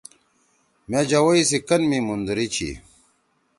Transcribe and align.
مے 0.89 1.01
جوَئی 1.09 1.41
سی 1.49 1.57
کن 1.67 1.81
می 1.89 1.99
مُوندری 2.05 2.47
چھی۔ 2.53 2.69